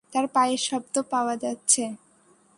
[0.13, 1.83] তার পায়ের শব্দ পাওয়া যাচ্ছে।